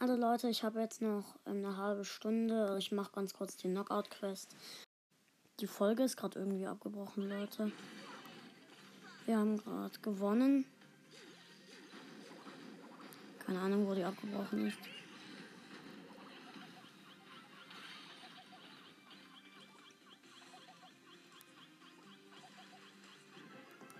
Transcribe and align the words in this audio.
Also 0.00 0.16
Leute, 0.16 0.48
ich 0.48 0.64
habe 0.64 0.80
jetzt 0.80 1.02
noch 1.02 1.36
eine 1.44 1.76
halbe 1.76 2.06
Stunde. 2.06 2.74
Ich 2.78 2.90
mache 2.90 3.12
ganz 3.12 3.34
kurz 3.34 3.58
die 3.58 3.68
Knockout-Quest. 3.68 4.56
Die 5.60 5.66
Folge 5.66 6.04
ist 6.04 6.16
gerade 6.16 6.38
irgendwie 6.38 6.66
abgebrochen, 6.66 7.28
Leute. 7.28 7.70
Wir 9.26 9.36
haben 9.36 9.58
gerade 9.58 9.98
gewonnen. 10.00 10.64
Keine 13.44 13.60
Ahnung, 13.60 13.86
wo 13.86 13.94
die 13.94 14.02
abgebrochen 14.02 14.68
ist. 14.68 14.78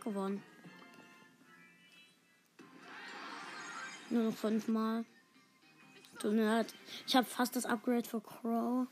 Gewonnen. 0.03 0.43
Nur 4.09 4.23
noch 4.23 4.35
fünfmal. 4.35 5.05
Mir 6.25 6.45
leid. 6.45 6.75
Ich 7.07 7.17
habe 7.17 7.27
fast 7.27 7.57
das 7.57 7.65
Upgrade 7.65 8.07
für 8.07 8.21
Crow. 8.21 8.87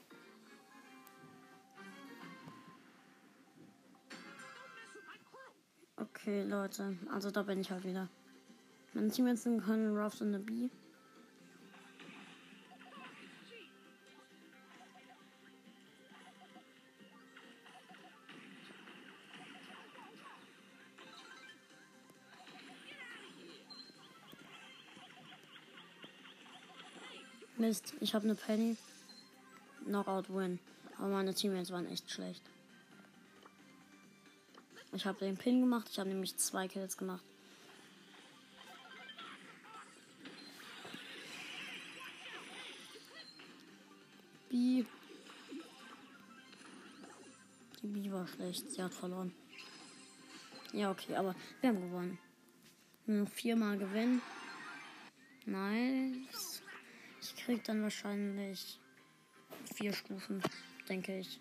Okay, 5.97 6.43
Leute. 6.45 6.97
Also 7.13 7.31
da 7.31 7.43
bin 7.43 7.61
ich 7.61 7.71
halt 7.71 7.85
wieder. 7.85 8.09
Meine 8.95 9.09
Teammates 9.11 9.45
können 9.45 9.97
Ruffs 9.97 10.21
und 10.21 10.29
eine 10.29 10.39
B. 10.39 10.69
Mist, 27.59 27.95
ich 28.01 28.15
habe 28.15 28.25
eine 28.25 28.37
Penny. 28.37 28.77
Knockout 29.85 30.33
Win. 30.33 30.61
Aber 30.99 31.09
meine 31.09 31.35
Teammates 31.35 31.73
waren 31.73 31.87
echt 31.89 32.11
schlecht. 32.11 32.43
Ich 34.93 35.05
habe 35.07 35.19
den 35.19 35.37
Pin 35.37 35.61
gemacht. 35.61 35.89
Ich 35.91 35.99
habe 35.99 36.09
nämlich 36.09 36.37
zwei 36.37 36.69
Kills 36.69 36.97
gemacht. 36.97 37.25
B. 44.51 44.85
Die 47.83 47.87
B 47.87 48.11
war 48.13 48.27
schlecht. 48.29 48.71
Sie 48.71 48.83
hat 48.83 48.95
verloren. 48.95 49.35
Ja, 50.73 50.91
okay, 50.91 51.17
aber 51.17 51.35
wir 51.61 51.71
haben 51.71 51.81
gewonnen. 51.81 52.19
Nur 53.07 53.27
viermal 53.27 53.79
gewinnen. 53.79 54.23
Nice. 55.45 56.63
Ich 57.29 57.45
krieg 57.45 57.63
dann 57.65 57.83
wahrscheinlich 57.83 58.79
vier 59.75 59.93
Stufen, 59.93 60.43
denke 60.89 61.19
ich. 61.19 61.41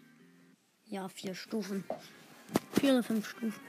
Ja, 0.88 1.08
vier 1.08 1.34
Stufen. 1.34 1.86
Vier 2.74 2.92
oder 2.92 3.04
fünf 3.04 3.28
Stufen. 3.30 3.60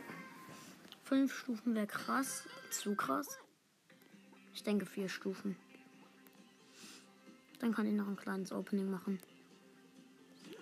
Fünf 1.05 1.33
Stufen 1.33 1.75
wäre 1.75 1.87
krass. 1.87 2.43
Zu 2.71 2.97
krass. 2.97 3.39
Ich 4.53 4.65
denke 4.65 4.85
vier 4.85 5.09
Stufen. 5.09 5.57
Dann 7.61 7.73
kann 7.73 7.87
ich 7.87 7.95
noch 7.95 8.09
ein 8.09 8.17
kleines 8.17 8.53
Opening 8.53 8.91
machen. 8.91 9.21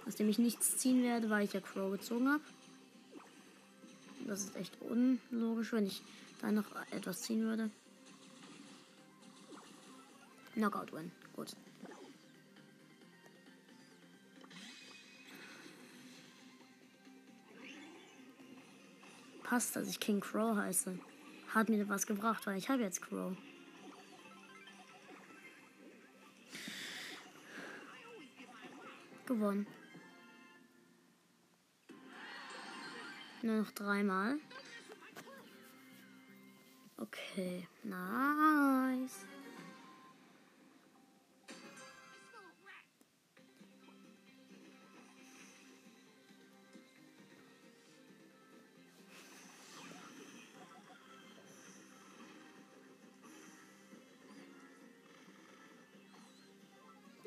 Aus 0.06 0.14
dem 0.14 0.28
ich 0.28 0.38
nichts 0.38 0.76
ziehen 0.76 1.02
werde, 1.02 1.30
weil 1.30 1.44
ich 1.44 1.54
ja 1.54 1.60
Crow 1.60 1.90
gezogen 1.90 2.28
habe. 2.28 2.44
Das 4.26 4.40
ist 4.44 4.56
echt 4.56 4.76
unlogisch, 4.82 5.72
wenn 5.72 5.86
ich 5.86 6.02
da 6.40 6.52
noch 6.52 6.66
etwas 6.90 7.22
ziehen 7.22 7.42
würde. 7.42 7.70
Knockout 10.54 10.92
Win. 10.92 11.10
Gut. 11.36 11.54
Passt, 19.44 19.76
dass 19.76 19.86
ich 19.86 20.00
King 20.00 20.20
Crow 20.20 20.56
heiße. 20.56 20.98
Hat 21.54 21.68
mir 21.68 21.88
was 21.88 22.06
gebracht, 22.06 22.46
weil 22.46 22.56
ich 22.56 22.68
habe 22.68 22.82
jetzt 22.82 23.02
Crow. 23.02 23.36
Gewonnen. 29.26 29.66
Nur 33.42 33.58
noch 33.58 33.70
dreimal. 33.72 34.38
Okay, 36.96 37.68
nice. 37.84 39.26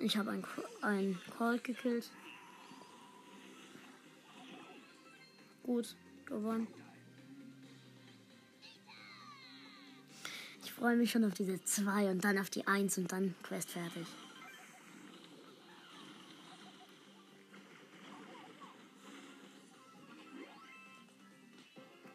Ich 0.02 0.16
habe 0.16 0.32
ein, 0.32 0.46
ein 0.82 1.20
Colt 1.38 1.62
gekillt. 1.62 2.10
Gut, 5.64 5.94
gewonnen. 6.26 6.68
Ich 10.64 10.72
freue 10.72 10.96
mich 10.96 11.12
schon 11.12 11.26
auf 11.26 11.34
diese 11.34 11.62
2 11.62 12.12
und 12.12 12.24
dann 12.24 12.40
auf 12.40 12.50
die 12.50 12.66
1 12.66 12.98
und 12.98 13.12
dann 13.12 13.36
Quest 13.44 13.72
fertig. 13.72 14.08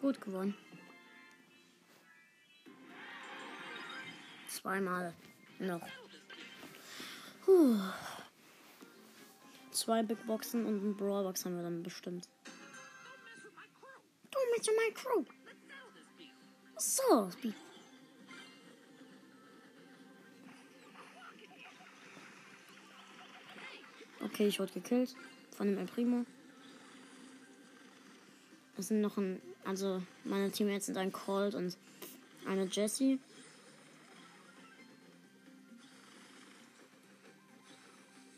Gut 0.00 0.19
gewonnen. 0.23 0.55
Zweimal 4.49 5.12
noch. 5.59 6.03
Puh. 7.44 7.78
Zwei 9.71 10.03
Big 10.03 10.25
Boxen 10.27 10.65
und 10.66 10.82
ein 10.82 10.97
Brawlbox 10.97 11.44
haben 11.44 11.56
wir 11.56 11.62
dann 11.62 11.82
bestimmt. 11.82 12.28
Du 14.31 14.38
mit 14.55 14.66
my 14.66 14.94
crew. 14.94 15.25
So, 16.77 17.31
Speed. 17.31 17.55
Okay, 24.25 24.49
ich 24.49 24.59
wurde 24.59 24.72
gekillt 24.72 25.15
von 25.56 25.66
dem 25.66 25.78
El 25.78 25.87
Primo. 25.87 26.25
Es 28.76 28.88
sind 28.88 29.00
noch 29.00 29.16
ein, 29.19 29.41
also 29.65 30.03
meine 30.25 30.50
Teammates 30.50 30.87
sind 30.87 30.97
ein 30.97 31.12
Colt 31.12 31.55
und 31.55 31.76
eine 32.47 32.65
Jessie. 32.65 33.21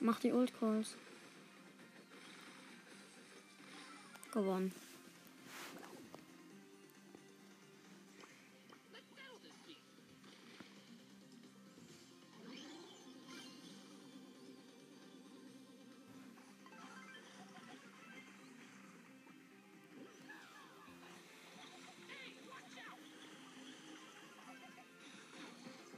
Mach 0.06 0.21
die 0.21 0.33
Old 0.33 0.56
Calls. 0.61 0.94
Gewonnen. 4.33 4.72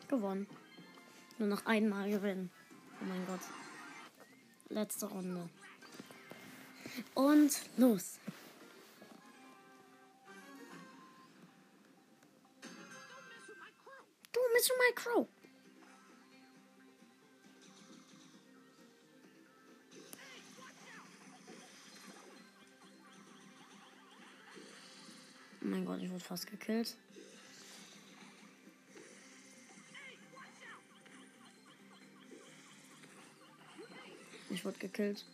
Gewonnen. 0.09 0.47
Nur 1.37 1.49
noch 1.49 1.67
einmal 1.67 2.09
gewinnen. 2.09 2.51
Oh 3.03 3.05
mein 3.05 3.27
Gott 3.27 3.68
letzte 4.69 5.07
Runde. 5.07 5.49
Und 7.15 7.53
los. 7.77 8.19
Du, 14.33 14.41
Mr. 14.41 14.75
Micro. 14.89 15.29
Oh 25.61 25.71
mein 25.71 25.85
Gott, 25.85 26.01
ich 26.03 26.11
wurde 26.11 26.25
fast 26.25 26.47
gekillt. 26.47 26.97
Ich 34.51 34.65
wurde 34.65 34.79
gekillt. 34.79 35.25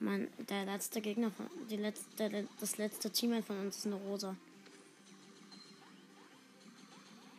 Mein, 0.00 0.28
der 0.48 0.64
letzte 0.64 1.00
Gegner 1.00 1.30
von, 1.32 1.46
die 1.68 1.76
letzte, 1.76 2.30
der, 2.30 2.44
das 2.60 2.78
letzte 2.78 3.10
Teammate 3.10 3.42
von 3.42 3.58
uns 3.58 3.78
ist 3.78 3.86
eine 3.86 3.96
Rosa. 3.96 4.36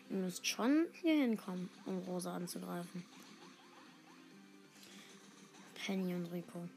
Ihr 0.10 0.18
müsst 0.18 0.46
schon 0.46 0.88
hier 1.02 1.16
hinkommen, 1.16 1.70
um 1.86 2.00
Rosa 2.00 2.36
anzugreifen. 2.36 3.06
Penny 5.76 6.14
und 6.14 6.26
Rico. 6.34 6.68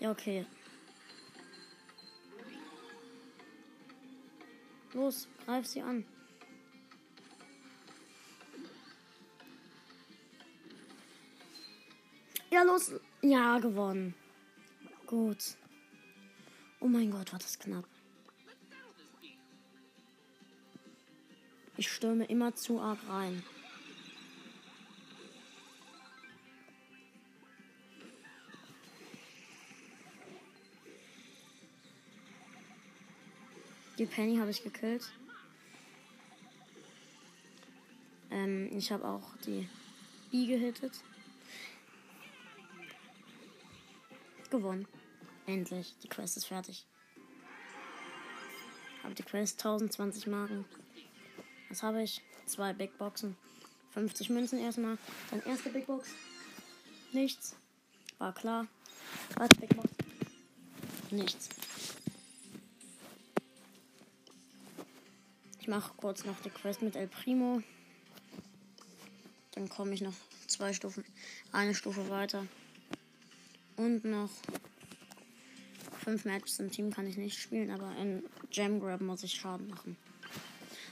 Ja, 0.00 0.10
okay. 0.10 0.44
Los, 4.92 5.26
greif 5.44 5.66
sie 5.66 5.80
an. 5.80 6.04
Los. 12.64 12.92
Ja, 13.22 13.58
gewonnen. 13.58 14.14
Gut. 15.06 15.56
Oh 16.80 16.86
mein 16.86 17.10
Gott, 17.10 17.32
war 17.32 17.38
das 17.38 17.58
knapp. 17.58 17.86
Ich 21.76 21.90
stürme 21.90 22.24
immer 22.26 22.54
zu 22.54 22.80
arg 22.80 22.98
rein. 23.08 23.42
Die 33.98 34.06
Penny 34.06 34.36
habe 34.38 34.50
ich 34.50 34.62
gekillt. 34.62 35.12
Ähm, 38.30 38.68
ich 38.76 38.90
habe 38.90 39.06
auch 39.06 39.36
die 39.46 39.68
B 40.30 40.46
gehittet. 40.46 40.92
Gewonnen. 44.54 44.86
Endlich. 45.46 45.96
Die 46.04 46.08
Quest 46.08 46.36
ist 46.36 46.46
fertig. 46.46 46.86
Habe 49.02 49.12
die 49.12 49.24
Quest 49.24 49.58
1020 49.58 50.28
Marken. 50.28 50.64
Was 51.68 51.82
habe 51.82 52.04
ich? 52.04 52.22
Zwei 52.46 52.72
Big 52.72 52.96
Boxen. 52.96 53.36
50 53.94 54.30
Münzen 54.30 54.60
erstmal. 54.60 54.96
Dann 55.32 55.42
erste 55.42 55.70
Big 55.70 55.88
Box. 55.88 56.08
Nichts. 57.12 57.56
War 58.18 58.32
klar. 58.32 58.68
Zweite 59.34 59.58
Big 59.58 59.74
Box. 59.74 59.90
Nichts. 61.10 61.48
Ich 65.58 65.66
mache 65.66 65.94
kurz 65.96 66.24
noch 66.24 66.40
die 66.42 66.50
Quest 66.50 66.80
mit 66.80 66.94
El 66.94 67.08
Primo. 67.08 67.60
Dann 69.50 69.68
komme 69.68 69.94
ich 69.94 70.00
noch 70.00 70.14
zwei 70.46 70.72
Stufen, 70.72 71.04
eine 71.50 71.74
Stufe 71.74 72.08
weiter. 72.08 72.46
Und 73.76 74.04
noch 74.04 74.30
fünf 76.04 76.24
Matches 76.24 76.60
im 76.60 76.70
Team 76.70 76.92
kann 76.92 77.06
ich 77.06 77.16
nicht 77.16 77.40
spielen, 77.40 77.70
aber 77.70 77.90
in 77.96 78.22
Jam 78.50 78.78
Grab 78.78 79.00
muss 79.00 79.22
ich 79.22 79.32
Schaden 79.32 79.68
machen. 79.68 79.96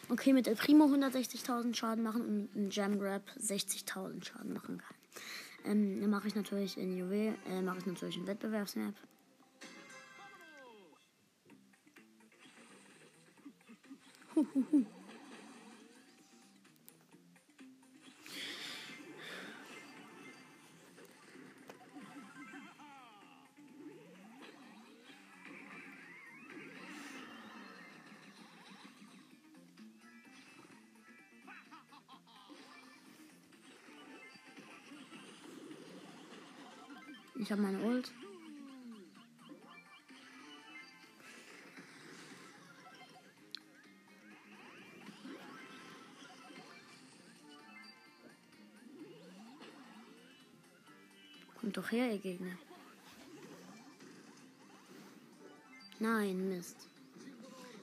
Okay, 0.08 0.32
mit 0.32 0.46
El 0.48 0.56
Primo 0.56 0.86
160.000 0.86 1.74
Schaden 1.74 2.02
machen 2.02 2.22
und 2.22 2.56
in 2.56 2.70
Jam 2.70 2.98
Grab 2.98 3.22
60.000 3.38 4.24
Schaden 4.24 4.52
machen 4.52 4.78
kann. 4.78 4.96
Ähm, 5.64 6.00
dann 6.00 6.10
mache 6.10 6.28
ich 6.28 6.34
natürlich 6.34 6.76
in 6.76 6.96
Juwel, 6.96 7.34
äh, 7.48 7.62
mache 7.62 7.78
ich 7.78 7.86
natürlich 7.86 8.16
einen 8.16 8.26
Wettbewerbsmap. 8.26 8.94
Huhuhu. 14.34 14.84
Ich 37.42 37.50
habe 37.50 37.60
meine 37.60 37.82
Ult. 37.82 38.08
Kommt 51.60 51.76
doch 51.76 51.90
her, 51.90 52.12
ihr 52.12 52.18
Gegner. 52.18 52.52
Nein, 55.98 56.48
Mist. 56.48 56.76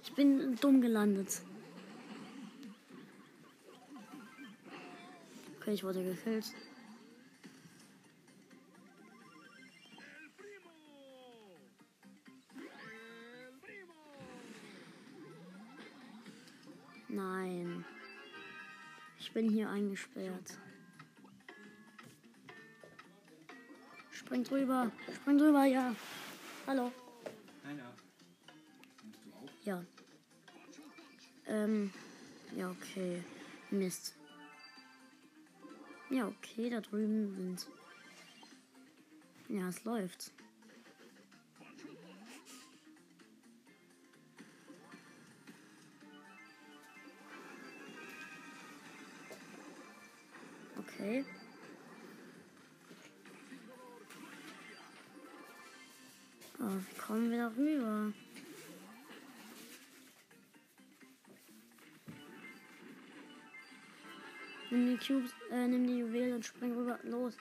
Ich 0.04 0.14
bin 0.14 0.56
dumm 0.56 0.80
gelandet. 0.80 1.42
Okay, 5.60 5.74
ich 5.74 5.84
wurde 5.84 6.02
gekillt. 6.02 6.46
Nein. 17.10 17.84
Ich 19.20 19.32
bin 19.34 19.50
hier 19.50 19.70
eingesperrt. 19.70 20.58
Spring 24.12 24.44
drüber. 24.44 24.92
Spring 25.16 25.38
drüber, 25.40 25.66
ja. 25.66 25.96
Hallo. 26.68 26.92
Einer. 27.64 27.92
Nimmst 29.04 29.26
du 29.26 29.32
auf? 29.34 29.50
Ja. 29.66 29.84
Ähm. 31.48 31.92
Ja, 32.56 32.70
okay. 32.70 33.24
Mist. 33.72 34.16
Ja, 36.12 36.28
okay, 36.28 36.70
da 36.70 36.82
drüben 36.82 37.34
sind. 37.36 37.68
Ja, 39.48 39.68
es 39.68 39.84
läuft. 39.84 40.32
Rüber? 57.56 58.14
Nimm 64.72 64.86
die 64.86 64.98
Cubes, 64.98 65.32
äh, 65.50 65.68
nimm 65.68 65.88
die 65.88 65.98
Juwelen 65.98 66.36
und 66.36 66.46
spring 66.46 66.74
rüber. 66.76 67.00
Los. 67.04 67.36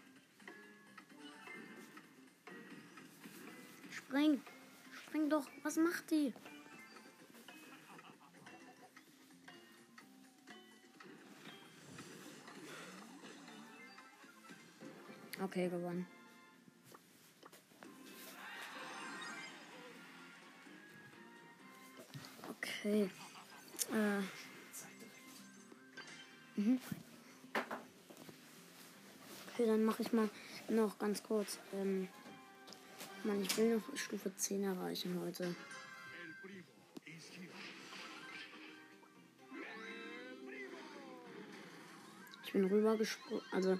Spring. 3.90 4.40
Spring 4.92 5.28
doch. 5.28 5.46
Was 5.62 5.76
macht 5.76 6.10
die? 6.10 6.32
Okay, 15.40 15.68
gewonnen. 15.68 16.06
Okay. 22.88 23.10
Äh. 23.92 24.20
Mhm. 26.58 26.80
Okay, 29.52 29.66
dann 29.66 29.84
mache 29.84 30.02
ich 30.02 30.12
mal 30.14 30.30
noch 30.70 30.98
ganz 30.98 31.22
kurz. 31.22 31.58
Ähm, 31.74 32.08
Mann, 33.24 33.42
ich 33.42 33.58
will 33.58 33.76
noch 33.76 33.96
Stufe 33.96 34.34
10 34.34 34.64
erreichen 34.64 35.20
heute. 35.22 35.54
Ich 42.46 42.52
bin 42.54 42.64
rübergesprungen. 42.64 43.44
Also, 43.52 43.78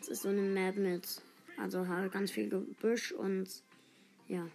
es 0.00 0.06
ist 0.06 0.22
so 0.22 0.28
eine 0.28 0.42
Map 0.42 0.76
mit. 0.76 1.22
Also 1.58 1.88
halt 1.88 2.12
ganz 2.12 2.30
viel 2.30 2.48
Gebüsch 2.48 3.10
und. 3.10 3.48
Ja. 4.28 4.46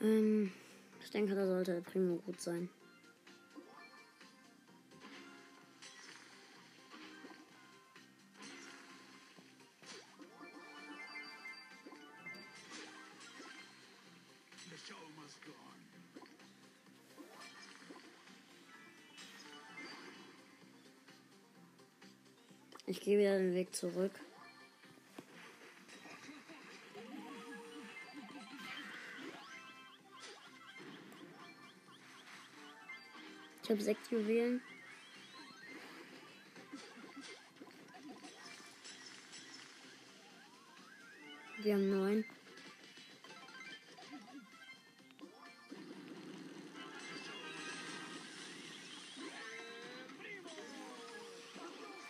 Ähm, 0.00 0.52
ich 1.02 1.10
denke, 1.10 1.34
da 1.34 1.46
sollte 1.46 1.82
Primo 1.82 2.16
gut 2.24 2.40
sein. 2.40 2.68
Ich 22.86 23.02
gehe 23.02 23.18
wieder 23.18 23.36
den 23.36 23.54
Weg 23.54 23.74
zurück. 23.74 24.12
Ich 33.68 33.72
habe 33.72 33.82
sechs 33.82 34.10
Juwelen. 34.10 34.62
Wir 41.58 41.74
haben 41.74 41.90
neun. 41.90 42.24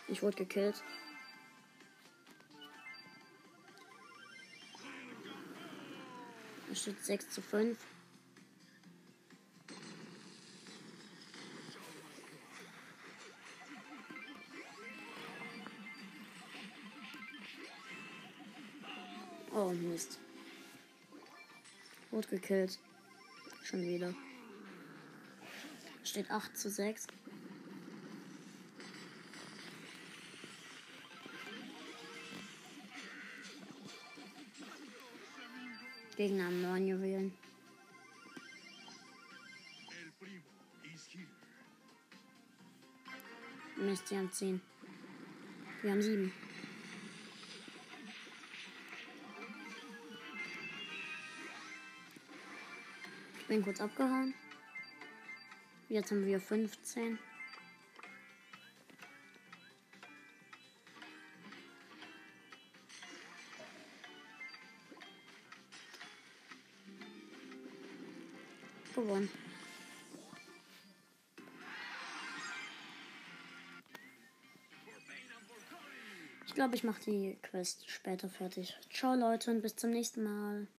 Ich 0.07 0.23
wurde 0.23 0.37
gekillt. 0.37 0.81
Es 6.71 6.83
steht 6.83 7.03
6 7.03 7.29
zu 7.31 7.41
5. 7.41 7.77
Oh 19.61 19.73
Mist. 19.73 20.17
Wurde 22.11 22.29
gekillt. 22.29 22.79
Schon 23.61 23.81
wieder. 23.81 24.15
Steht 26.01 26.31
8 26.31 26.57
zu 26.57 26.69
6. 26.69 27.07
Gegner 36.15 36.45
haben 36.45 36.61
9 36.61 36.87
Juwelen. 36.87 37.33
Mist, 43.75 44.09
die 44.09 44.15
haben 44.15 44.31
10. 44.31 44.61
Wir 45.81 45.91
haben 45.91 46.01
7. 46.01 46.48
bin 53.49 53.63
kurz 53.63 53.81
abgehauen. 53.81 54.35
Jetzt 55.89 56.11
haben 56.11 56.23
wir 56.23 56.39
15. 56.39 57.17
Gewonnen. 68.93 69.29
Ich 76.45 76.53
glaube, 76.53 76.75
ich 76.75 76.83
mache 76.83 77.01
die 77.05 77.37
Quest 77.41 77.89
später 77.89 78.29
fertig. 78.29 78.77
Ciao 78.93 79.15
Leute 79.15 79.49
und 79.49 79.61
bis 79.61 79.75
zum 79.75 79.89
nächsten 79.91 80.23
Mal. 80.23 80.67